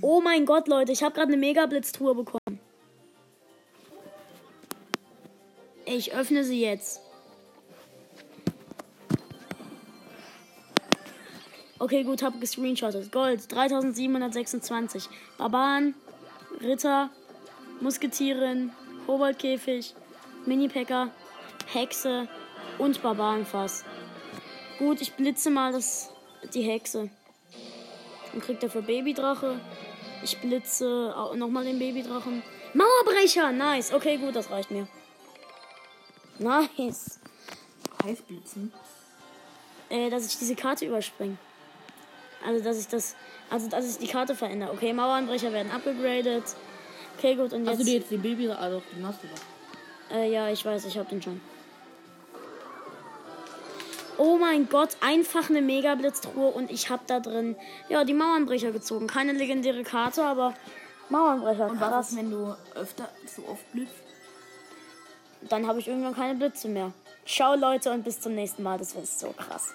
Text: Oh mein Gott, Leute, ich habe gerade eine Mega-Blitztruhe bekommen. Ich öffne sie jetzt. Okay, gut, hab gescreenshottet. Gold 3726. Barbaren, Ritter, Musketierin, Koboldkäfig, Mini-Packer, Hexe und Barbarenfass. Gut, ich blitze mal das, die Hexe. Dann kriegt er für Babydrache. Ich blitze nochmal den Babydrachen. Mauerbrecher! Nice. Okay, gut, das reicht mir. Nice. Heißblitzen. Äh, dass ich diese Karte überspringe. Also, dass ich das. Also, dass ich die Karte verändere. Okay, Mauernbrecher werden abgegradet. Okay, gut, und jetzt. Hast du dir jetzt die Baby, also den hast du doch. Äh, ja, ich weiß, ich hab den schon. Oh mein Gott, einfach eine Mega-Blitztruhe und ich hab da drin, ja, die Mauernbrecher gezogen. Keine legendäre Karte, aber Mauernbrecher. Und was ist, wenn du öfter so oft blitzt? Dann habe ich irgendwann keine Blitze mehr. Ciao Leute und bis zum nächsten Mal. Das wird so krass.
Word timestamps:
Oh 0.00 0.20
mein 0.22 0.46
Gott, 0.46 0.66
Leute, 0.66 0.92
ich 0.92 1.02
habe 1.02 1.14
gerade 1.14 1.28
eine 1.28 1.36
Mega-Blitztruhe 1.36 2.14
bekommen. 2.14 2.58
Ich 5.84 6.14
öffne 6.14 6.44
sie 6.44 6.60
jetzt. 6.60 7.00
Okay, 11.78 12.02
gut, 12.02 12.22
hab 12.22 12.40
gescreenshottet. 12.40 13.12
Gold 13.12 13.50
3726. 13.52 15.08
Barbaren, 15.36 15.94
Ritter, 16.60 17.10
Musketierin, 17.80 18.72
Koboldkäfig, 19.06 19.94
Mini-Packer, 20.44 21.10
Hexe 21.72 22.28
und 22.78 23.02
Barbarenfass. 23.02 23.84
Gut, 24.78 25.00
ich 25.00 25.12
blitze 25.14 25.50
mal 25.50 25.72
das, 25.72 26.10
die 26.54 26.62
Hexe. 26.62 27.10
Dann 28.32 28.40
kriegt 28.40 28.62
er 28.62 28.70
für 28.70 28.82
Babydrache. 28.82 29.60
Ich 30.22 30.38
blitze 30.38 31.14
nochmal 31.34 31.64
den 31.64 31.78
Babydrachen. 31.78 32.42
Mauerbrecher! 32.74 33.52
Nice. 33.52 33.92
Okay, 33.92 34.18
gut, 34.18 34.36
das 34.36 34.50
reicht 34.50 34.70
mir. 34.70 34.86
Nice. 36.38 37.18
Heißblitzen. 38.04 38.72
Äh, 39.88 40.10
dass 40.10 40.26
ich 40.26 40.38
diese 40.38 40.54
Karte 40.54 40.86
überspringe. 40.86 41.36
Also, 42.46 42.62
dass 42.62 42.78
ich 42.78 42.88
das. 42.88 43.16
Also, 43.50 43.68
dass 43.68 43.90
ich 43.90 43.98
die 43.98 44.06
Karte 44.06 44.34
verändere. 44.34 44.72
Okay, 44.72 44.92
Mauernbrecher 44.92 45.52
werden 45.52 45.72
abgegradet. 45.72 46.44
Okay, 47.16 47.34
gut, 47.34 47.52
und 47.52 47.60
jetzt. 47.60 47.70
Hast 47.70 47.80
du 47.80 47.84
dir 47.84 47.98
jetzt 47.98 48.10
die 48.10 48.18
Baby, 48.18 48.50
also 48.50 48.82
den 48.94 49.06
hast 49.06 49.22
du 49.22 49.28
doch. 49.28 50.16
Äh, 50.16 50.30
ja, 50.30 50.48
ich 50.50 50.64
weiß, 50.64 50.84
ich 50.84 50.96
hab 50.98 51.08
den 51.08 51.22
schon. 51.22 51.40
Oh 54.18 54.36
mein 54.36 54.68
Gott, 54.68 54.96
einfach 55.00 55.48
eine 55.48 55.62
Mega-Blitztruhe 55.62 56.48
und 56.48 56.72
ich 56.72 56.90
hab 56.90 57.06
da 57.06 57.20
drin, 57.20 57.54
ja, 57.88 58.04
die 58.04 58.14
Mauernbrecher 58.14 58.72
gezogen. 58.72 59.06
Keine 59.06 59.32
legendäre 59.32 59.84
Karte, 59.84 60.24
aber 60.24 60.54
Mauernbrecher. 61.08 61.70
Und 61.70 61.80
was 61.80 62.10
ist, 62.10 62.16
wenn 62.18 62.30
du 62.30 62.54
öfter 62.74 63.08
so 63.26 63.42
oft 63.48 63.72
blitzt? 63.72 63.94
Dann 65.48 65.68
habe 65.68 65.78
ich 65.78 65.86
irgendwann 65.86 66.16
keine 66.16 66.34
Blitze 66.34 66.68
mehr. 66.68 66.92
Ciao 67.24 67.54
Leute 67.54 67.92
und 67.92 68.02
bis 68.02 68.20
zum 68.20 68.34
nächsten 68.34 68.64
Mal. 68.64 68.78
Das 68.78 68.96
wird 68.96 69.06
so 69.06 69.28
krass. 69.28 69.74